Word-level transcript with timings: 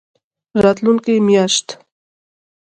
راتلونکې 0.63 1.13
میاشت 1.27 1.67